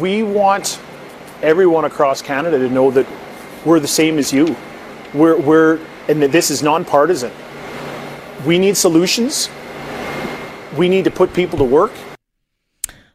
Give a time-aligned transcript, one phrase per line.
[0.00, 0.80] we want
[1.42, 3.06] everyone across Canada to know that
[3.64, 4.56] we're the same as you.
[5.14, 7.32] We're, we're and this is nonpartisan.
[8.46, 9.50] We need solutions.
[10.76, 11.92] We need to put people to work.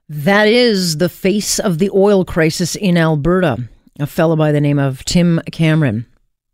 [0.09, 3.67] That is the face of the oil crisis in Alberta,
[3.99, 6.05] a fellow by the name of Tim Cameron.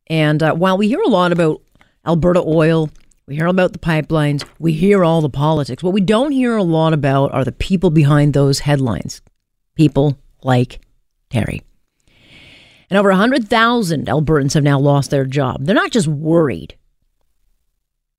[0.07, 1.61] And uh, while we hear a lot about
[2.05, 2.89] Alberta oil,
[3.27, 5.83] we hear about the pipelines, we hear all the politics.
[5.83, 9.21] What we don't hear a lot about are the people behind those headlines.
[9.79, 10.81] People like
[11.29, 11.61] Terry.
[12.89, 15.63] And over 100,000 Albertans have now lost their job.
[15.63, 16.75] They're not just worried.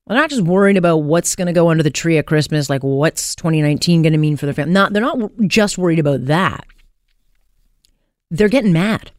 [0.07, 2.81] They're not just worried about what's going to go under the tree at Christmas, like
[2.81, 4.73] what's 2019 going to mean for their family.
[4.73, 6.65] Not, they're not just worried about that.
[8.31, 9.11] They're getting mad.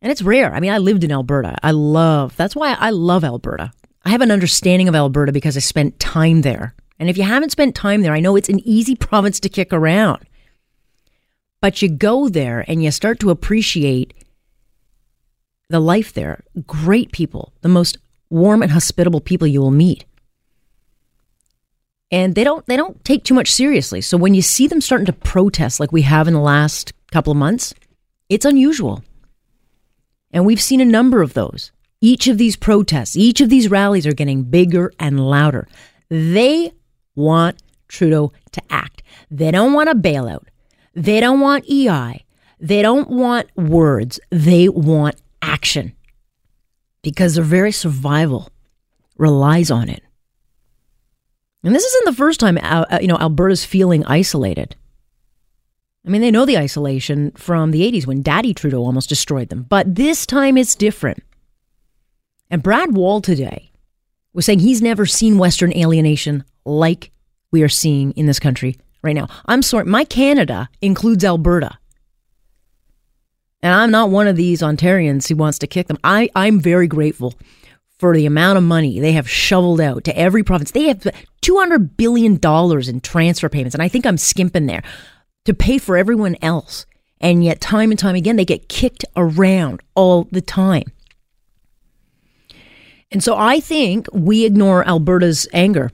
[0.00, 0.52] And it's rare.
[0.52, 1.56] I mean, I lived in Alberta.
[1.62, 3.70] I love, that's why I love Alberta.
[4.04, 6.74] I have an understanding of Alberta because I spent time there.
[6.98, 9.72] And if you haven't spent time there, I know it's an easy province to kick
[9.72, 10.26] around.
[11.62, 14.12] But you go there and you start to appreciate
[15.70, 16.42] the life there.
[16.66, 20.04] Great people, the most warm and hospitable people you will meet.
[22.10, 24.00] And they don't they don't take too much seriously.
[24.00, 27.30] So when you see them starting to protest like we have in the last couple
[27.30, 27.72] of months,
[28.28, 29.04] it's unusual.
[30.32, 31.70] And we've seen a number of those.
[32.00, 35.68] Each of these protests, each of these rallies are getting bigger and louder.
[36.08, 36.72] They
[37.14, 39.04] want Trudeau to act.
[39.30, 40.48] They don't want a bailout.
[40.94, 42.24] They don't want EI.
[42.60, 44.20] They don't want words.
[44.30, 45.94] They want action
[47.02, 48.50] because their very survival
[49.16, 50.02] relies on it.
[51.64, 54.76] And this isn't the first time uh, uh, you know Alberta's feeling isolated.
[56.04, 59.66] I mean, they know the isolation from the 80s when Daddy Trudeau almost destroyed them.
[59.68, 61.22] But this time it's different.
[62.50, 63.70] And Brad Wall today
[64.32, 67.12] was saying he's never seen Western alienation like
[67.52, 69.28] we are seeing in this country right now.
[69.46, 71.78] I'm sorry, my Canada includes Alberta.
[73.62, 75.98] And I'm not one of these Ontarians who wants to kick them.
[76.02, 77.34] I, I'm very grateful
[77.98, 80.72] for the amount of money they have shoveled out to every province.
[80.72, 81.06] They have
[81.42, 83.74] $200 billion in transfer payments.
[83.74, 84.82] And I think I'm skimping there
[85.44, 86.86] to pay for everyone else.
[87.20, 90.90] And yet, time and time again, they get kicked around all the time.
[93.12, 95.92] And so I think we ignore Alberta's anger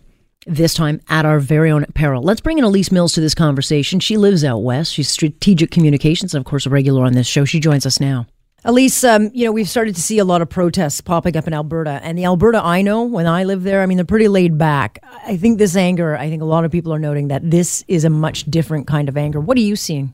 [0.49, 2.23] this time at our very own peril.
[2.23, 4.01] Let's bring in Elise Mills to this conversation.
[4.01, 4.93] She lives out west.
[4.95, 7.45] She's strategic communications and, of course, a regular on this show.
[7.45, 8.27] She joins us now.
[8.65, 11.55] Elise, um, you know, we've started to see a lot of protests popping up in
[11.55, 12.01] Alberta.
[12.03, 14.99] And the Alberta I know, when I live there, I mean, they're pretty laid back.
[15.25, 18.05] I think this anger, I think a lot of people are noting that this is
[18.05, 19.41] a much different kind of anger.
[19.41, 20.13] What are you seeing?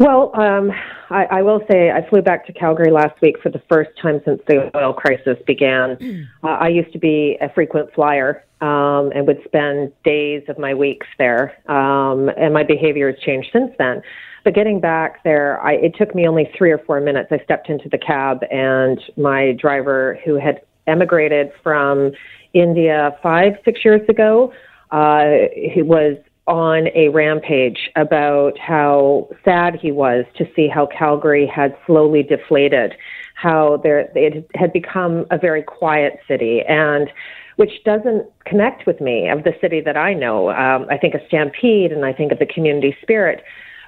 [0.00, 0.72] Well, um,
[1.14, 4.20] I, I, will say I flew back to Calgary last week for the first time
[4.24, 5.96] since the oil crisis began.
[5.96, 6.26] Mm.
[6.44, 10.74] Uh, I used to be a frequent flyer um, and would spend days of my
[10.74, 14.02] weeks there, um, and my behavior has changed since then.
[14.44, 17.28] But getting back there, I, it took me only three or four minutes.
[17.32, 22.12] I stepped into the cab, and my driver, who had emigrated from
[22.52, 24.52] India five, six years ago,
[24.90, 31.46] uh, he was on a rampage about how sad he was to see how Calgary
[31.46, 32.94] had slowly deflated,
[33.34, 37.10] how there it had become a very quiet city, and
[37.56, 40.50] which doesn't connect with me of the city that I know.
[40.50, 43.42] Um, I think of Stampede, and I think of the community spirit.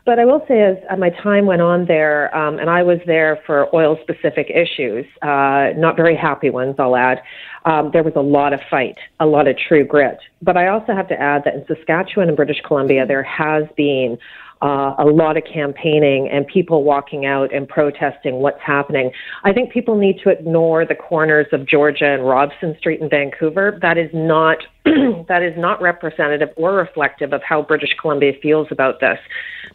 [0.07, 3.41] But I will say, as my time went on there, um, and I was there
[3.45, 7.21] for oil specific issues, uh, not very happy ones, I'll add,
[7.65, 10.19] um, there was a lot of fight, a lot of true grit.
[10.41, 14.17] But I also have to add that in Saskatchewan and British Columbia, there has been
[14.63, 19.11] uh, a lot of campaigning and people walking out and protesting what's happening.
[19.45, 23.79] I think people need to ignore the corners of Georgia and Robson Street in Vancouver.
[23.83, 29.01] That is not that is not representative or reflective of how British Columbia feels about
[29.01, 29.19] this.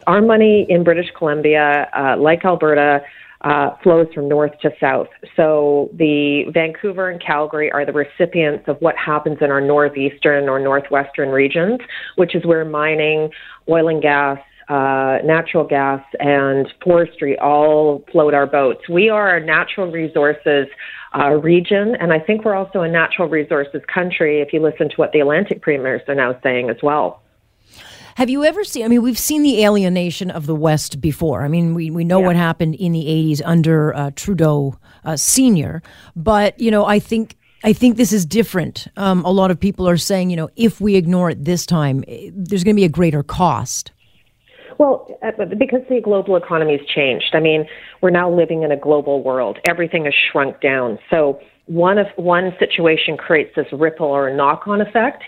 [0.06, 3.02] Our money in British Columbia, uh, like Alberta,
[3.42, 5.08] uh, flows from north to south.
[5.36, 10.60] So the Vancouver and Calgary are the recipients of what happens in our northeastern or
[10.60, 11.80] northwestern regions,
[12.16, 13.30] which is where mining,
[13.68, 14.38] oil and gas,
[14.72, 18.88] uh, natural gas, and forestry all float our boats.
[18.88, 20.66] We are a natural resources
[21.14, 24.94] uh, region, and I think we're also a natural resources country if you listen to
[24.96, 27.20] what the Atlantic premiers are now saying as well.
[28.14, 28.86] Have you ever seen?
[28.86, 31.44] I mean, we've seen the alienation of the West before.
[31.44, 32.26] I mean, we, we know yeah.
[32.28, 35.82] what happened in the 80s under uh, Trudeau uh, Sr.,
[36.16, 37.36] but, you know, I think.
[37.64, 38.88] I think this is different.
[38.96, 42.02] Um, a lot of people are saying, you know, if we ignore it this time,
[42.08, 43.92] eh, there's going to be a greater cost.
[44.78, 47.34] Well, uh, because the global economy has changed.
[47.34, 47.66] I mean,
[48.00, 49.58] we're now living in a global world.
[49.68, 50.98] Everything has shrunk down.
[51.10, 55.22] So one of one situation creates this ripple or knock-on effect.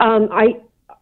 [0.00, 0.54] Um, I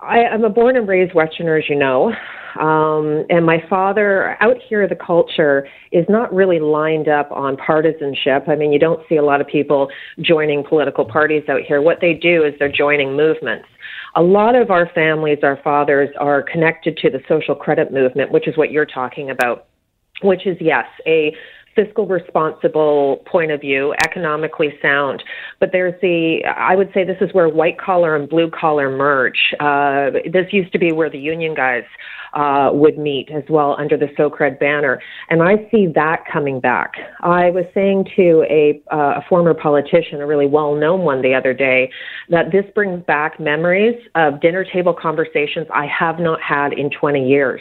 [0.02, 2.12] I, I'm a born and raised Westerner, as you know.
[2.60, 8.48] Um, and my father, out here, the culture is not really lined up on partisanship.
[8.48, 9.88] I mean, you don't see a lot of people
[10.20, 11.80] joining political parties out here.
[11.80, 13.68] What they do is they're joining movements.
[14.14, 18.46] A lot of our families, our fathers, are connected to the social credit movement, which
[18.46, 19.66] is what you're talking about,
[20.22, 21.34] which is, yes, a
[21.74, 25.22] fiscal responsible point of view, economically sound.
[25.60, 29.54] But there's the, I would say this is where white collar and blue collar merge.
[29.60, 31.84] Uh, this used to be where the union guys
[32.34, 35.00] uh, would meet as well under the SOCRED banner.
[35.28, 36.94] And I see that coming back.
[37.20, 41.34] I was saying to a, uh, a former politician, a really well known one the
[41.34, 41.90] other day,
[42.30, 47.28] that this brings back memories of dinner table conversations I have not had in 20
[47.28, 47.60] years.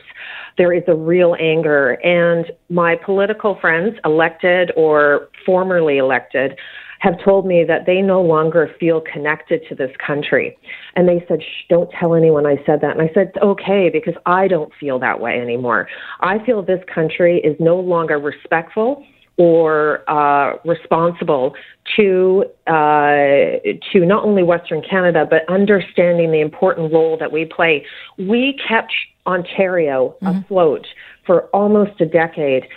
[0.57, 6.57] There is a real anger, and my political friends, elected or formerly elected,
[7.01, 10.55] have told me that they no longer feel connected to this country.
[10.95, 12.95] And they said, Shh, don't tell anyone I said that.
[12.95, 15.87] And I said, okay, because I don't feel that way anymore.
[16.19, 19.03] I feel this country is no longer respectful
[19.37, 21.53] or uh, responsible
[21.95, 23.61] to uh,
[23.91, 27.85] to not only Western Canada but understanding the important role that we play.
[28.17, 28.93] We kept
[29.25, 30.39] Ontario mm-hmm.
[30.39, 30.87] afloat
[31.25, 32.67] for almost a decade,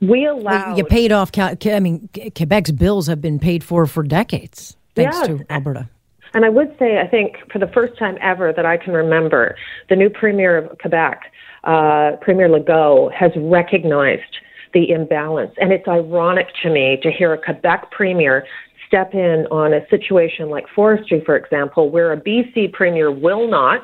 [0.00, 1.30] we allow you paid off.
[1.36, 5.88] I mean, Quebec's bills have been paid for for decades thanks to Alberta.
[6.32, 9.56] And I would say, I think for the first time ever that I can remember,
[9.88, 11.22] the new premier of Quebec,
[11.64, 14.38] uh, Premier Legault, has recognized
[14.72, 15.52] the imbalance.
[15.60, 18.44] And it's ironic to me to hear a Quebec premier
[18.86, 23.82] step in on a situation like forestry, for example, where a BC premier will not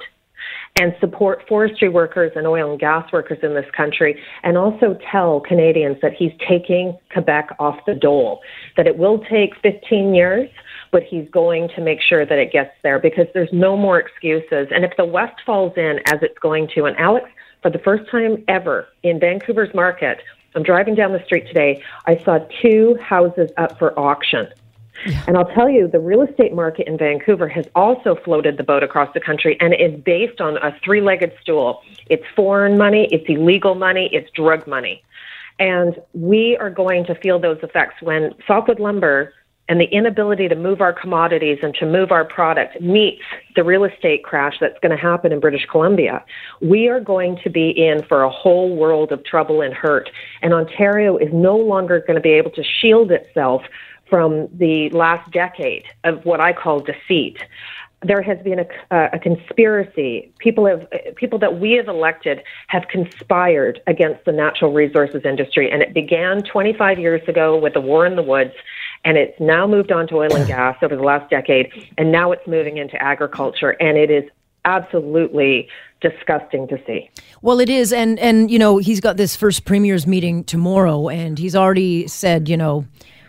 [0.79, 5.41] and support forestry workers and oil and gas workers in this country, and also tell
[5.41, 8.41] Canadians that he's taking Quebec off the dole,
[8.77, 10.51] that it will take 15 years,
[10.93, 14.69] but he's going to make sure that it gets there because there's no more excuses.
[14.71, 17.29] And if the West falls in as it's going to, and Alex,
[17.63, 20.19] for the first time ever in Vancouver's market,
[20.57, 24.49] I'm driving down the street today, I saw two houses up for auction
[25.05, 25.23] yeah.
[25.27, 28.83] And I'll tell you, the real estate market in Vancouver has also floated the boat
[28.83, 31.83] across the country, and is based on a three legged stool.
[32.09, 35.03] It's foreign money, it's illegal money, it's drug money.
[35.59, 39.33] And we are going to feel those effects when softwood lumber
[39.69, 43.23] and the inability to move our commodities and to move our product meets
[43.57, 46.25] the real estate crash that's going to happen in British Columbia,
[46.61, 50.09] we are going to be in for a whole world of trouble and hurt.
[50.43, 53.63] And Ontario is no longer going to be able to shield itself
[54.09, 57.39] from the last decade of what I call deceit.
[58.03, 60.31] There has been a, a, conspiracy.
[60.39, 60.87] People have
[61.17, 66.43] people that we have elected have conspired against the natural resources industry, and it began
[66.43, 68.53] 25 years ago with the war in the woods,
[69.07, 72.33] and it's now moved on to oil and gas over the last decade, and now
[72.33, 74.25] it's moving into agriculture, and it is
[74.67, 75.69] absolutely
[76.01, 77.09] disgusting to see.
[77.41, 81.39] Well, it is, and and you know he's got this first premiers meeting tomorrow, and
[81.39, 82.85] he's already said, you know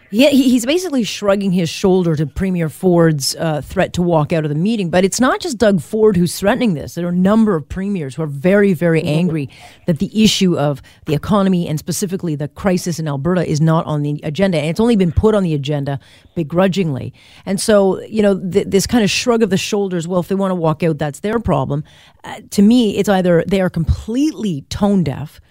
[0.09, 4.49] yeah, he's basically shrugging his shoulder to Premier Ford's uh, threat to walk out of
[4.49, 4.89] the meeting.
[4.89, 6.95] But it's not just Doug Ford who's threatening this.
[6.95, 9.49] There are a number of premiers who are very, very angry
[9.85, 14.01] that the issue of the economy and specifically the crisis in Alberta is not on
[14.01, 14.57] the agenda.
[14.57, 15.99] And it's only been put on the agenda
[16.35, 17.13] begrudgingly.
[17.45, 20.35] And so, you know, th- this kind of shrug of the shoulders, well, if they
[20.35, 21.83] want to walk out, that's their problem.
[22.23, 25.41] Uh, to me, it's either they are completely tone deaf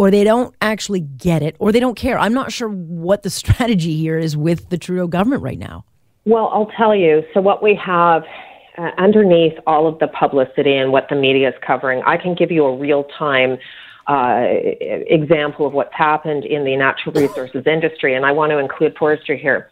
[0.00, 2.18] or they don't actually get it or they don't care.
[2.18, 5.84] I'm not sure what the strategy here is with the Trudeau government right now.
[6.24, 7.22] Well, I'll tell you.
[7.34, 8.22] So, what we have
[8.78, 12.50] uh, underneath all of the publicity and what the media is covering, I can give
[12.50, 13.58] you a real time
[14.06, 18.96] uh, example of what's happened in the natural resources industry, and I want to include
[18.96, 19.68] forestry here.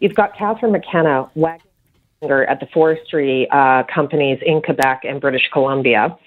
[0.00, 1.62] You've got Catherine McKenna wagging
[2.22, 6.18] at the forestry uh, companies in Quebec and British Columbia.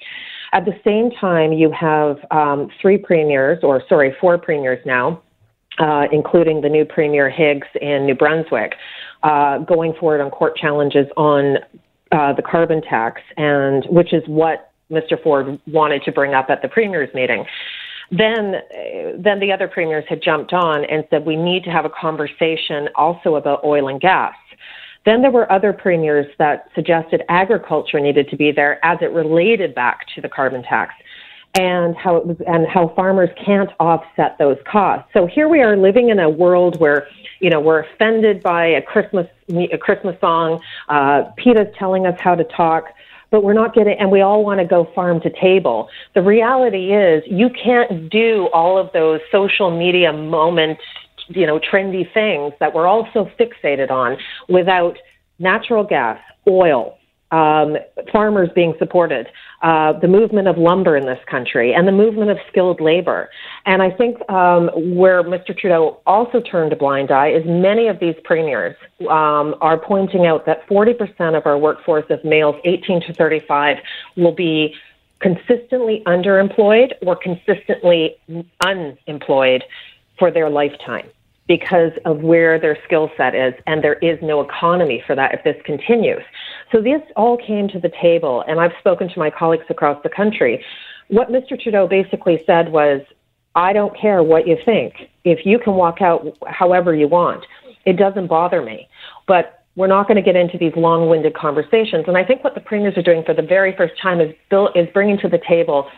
[0.53, 5.21] At the same time, you have um, three premiers, or sorry, four premiers now,
[5.79, 8.73] uh, including the new Premier Higgs in New Brunswick,
[9.23, 11.57] uh, going forward on court challenges on
[12.11, 15.21] uh, the carbon tax, and which is what Mr.
[15.23, 17.45] Ford wanted to bring up at the premiers meeting.
[18.11, 18.55] Then,
[19.17, 22.89] then the other premiers had jumped on and said we need to have a conversation
[22.95, 24.33] also about oil and gas.
[25.05, 29.73] Then there were other premiers that suggested agriculture needed to be there as it related
[29.73, 30.93] back to the carbon tax
[31.57, 35.09] and how it was and how farmers can't offset those costs.
[35.13, 37.07] So here we are living in a world where
[37.39, 40.61] you know we're offended by a Christmas a Christmas song.
[40.87, 42.85] Uh, PETA's telling us how to talk.
[43.31, 45.87] But we're not getting, and we all want to go farm to table.
[46.15, 50.81] The reality is, you can't do all of those social media moments
[51.35, 54.17] you know, trendy things that we're all so fixated on
[54.49, 54.97] without
[55.39, 56.97] natural gas, oil,
[57.31, 57.77] um,
[58.11, 59.27] farmers being supported,
[59.61, 63.29] uh, the movement of lumber in this country, and the movement of skilled labor.
[63.65, 65.57] And I think um, where Mr.
[65.57, 68.75] Trudeau also turned a blind eye is many of these premiers
[69.09, 73.77] um, are pointing out that 40% of our workforce of males 18 to 35
[74.17, 74.75] will be
[75.21, 78.17] consistently underemployed or consistently
[78.65, 79.63] unemployed
[80.17, 81.07] for their lifetime
[81.47, 85.43] because of where their skill set is, and there is no economy for that if
[85.43, 86.23] this continues.
[86.71, 90.09] So this all came to the table, and I've spoken to my colleagues across the
[90.09, 90.63] country.
[91.07, 91.59] What Mr.
[91.59, 93.01] Trudeau basically said was,
[93.55, 94.93] I don't care what you think.
[95.25, 97.45] If you can walk out however you want,
[97.85, 98.87] it doesn't bother me.
[99.27, 102.05] But we're not going to get into these long-winded conversations.
[102.07, 104.33] And I think what the premiers are doing for the very first time is,
[104.75, 105.89] is bringing to the table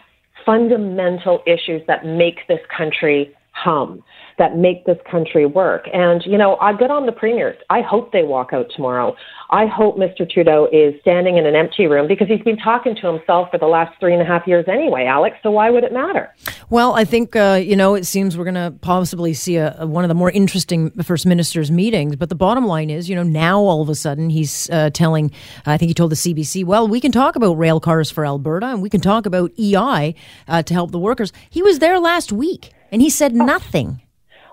[0.45, 4.03] fundamental issues that make this country hum
[4.39, 5.85] that make this country work.
[5.93, 7.55] And, you know, I good on the premiers.
[7.69, 9.15] I hope they walk out tomorrow.
[9.51, 10.27] I hope Mr.
[10.27, 13.67] Trudeau is standing in an empty room because he's been talking to himself for the
[13.67, 15.37] last three and a half years anyway, Alex.
[15.43, 16.33] So why would it matter?
[16.71, 19.85] Well, I think, uh, you know, it seems we're going to possibly see a, a,
[19.85, 22.15] one of the more interesting First Minister's meetings.
[22.15, 25.31] But the bottom line is, you know, now all of a sudden he's uh, telling,
[25.67, 28.67] I think he told the CBC, well, we can talk about rail cars for Alberta
[28.67, 30.15] and we can talk about EI
[30.47, 31.31] uh, to help the workers.
[31.51, 34.01] He was there last week and he said nothing.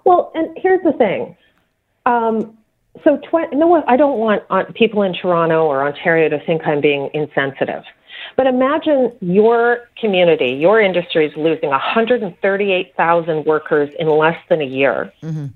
[0.05, 1.37] Well, and here's the thing.
[2.07, 2.57] Um,
[3.05, 6.81] so, tw- no, I don't want uh, people in Toronto or Ontario to think I'm
[6.81, 7.85] being insensitive.
[8.37, 15.13] But imagine your community, your industry is losing 138,000 workers in less than a year.
[15.23, 15.47] Mm-hmm.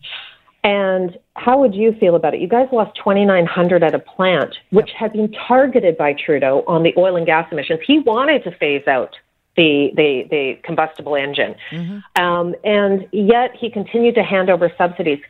[0.62, 2.40] And how would you feel about it?
[2.40, 4.96] You guys lost 2,900 at a plant, which yep.
[4.96, 7.80] had been targeted by Trudeau on the oil and gas emissions.
[7.86, 9.14] He wanted to phase out
[9.56, 12.22] the the, the combustible engine, mm-hmm.
[12.22, 15.20] um, and yet he continued to hand over subsidies.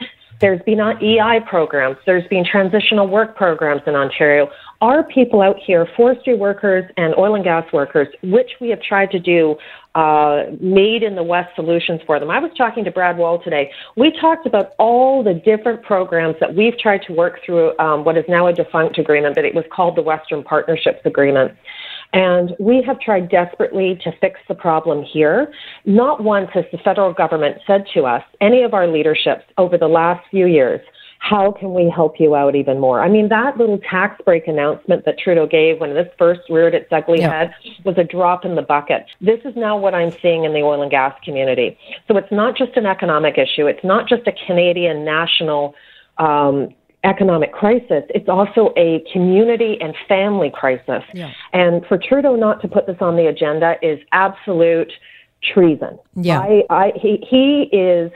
[0.40, 1.96] There's been EI programs.
[2.06, 4.50] There's been transitional work programs in Ontario.
[4.80, 9.10] Our people out here, forestry workers and oil and gas workers, which we have tried
[9.12, 9.56] to do,
[9.94, 12.30] uh, made in the West solutions for them.
[12.30, 13.70] I was talking to Brad Wall today.
[13.96, 18.18] We talked about all the different programs that we've tried to work through um, what
[18.18, 21.52] is now a defunct agreement, but it was called the Western Partnerships Agreement.
[22.14, 25.52] And we have tried desperately to fix the problem here.
[25.84, 29.88] Not once has the federal government said to us, any of our leaderships over the
[29.88, 30.80] last few years,
[31.18, 33.02] how can we help you out even more?
[33.02, 36.86] I mean, that little tax break announcement that Trudeau gave when this first reared its
[36.92, 37.30] ugly yeah.
[37.30, 37.54] head
[37.84, 39.06] was a drop in the bucket.
[39.20, 41.78] This is now what I'm seeing in the oil and gas community.
[42.06, 43.66] So it's not just an economic issue.
[43.66, 45.74] It's not just a Canadian national
[46.18, 51.04] um, economic crisis, it's also a community and family crisis.
[51.12, 51.30] Yeah.
[51.52, 54.92] And for Trudeau not to put this on the agenda is absolute
[55.42, 55.98] treason.
[56.16, 56.40] Yeah.
[56.40, 58.10] I, I, he, he is,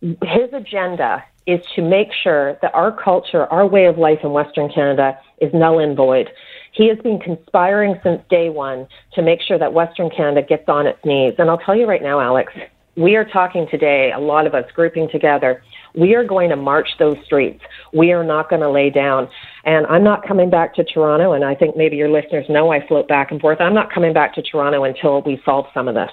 [0.00, 4.70] his agenda is to make sure that our culture, our way of life in Western
[4.72, 6.30] Canada is null and void.
[6.72, 10.86] He has been conspiring since day one to make sure that Western Canada gets on
[10.86, 11.34] its knees.
[11.38, 12.52] And I'll tell you right now, Alex,
[12.96, 15.62] we are talking today, a lot of us grouping together
[15.94, 17.62] we are going to march those streets.
[17.92, 19.28] We are not going to lay down.
[19.64, 22.86] And I'm not coming back to Toronto, and I think maybe your listeners know I
[22.86, 23.60] float back and forth.
[23.60, 26.10] I'm not coming back to Toronto until we solve some of this.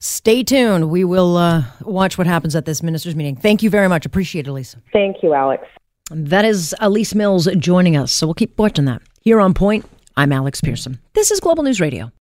[0.00, 0.90] Stay tuned.
[0.90, 3.34] We will uh, watch what happens at this ministers' meeting.
[3.36, 4.06] Thank you very much.
[4.06, 4.80] Appreciate it, Lisa.
[4.92, 5.66] Thank you, Alex.
[6.10, 8.12] That is Elise Mills joining us.
[8.12, 9.02] So we'll keep watching that.
[9.22, 9.84] Here on Point,
[10.16, 11.00] I'm Alex Pierson.
[11.14, 12.12] This is Global News Radio.